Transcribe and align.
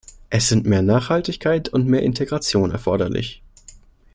Es 0.31 0.49
sind 0.49 0.65
mehr 0.65 0.81
Nachhaltigkeit 0.81 1.69
und 1.69 1.85
mehr 1.87 2.01
Integration 2.01 2.71
erforderlich. 2.71 3.43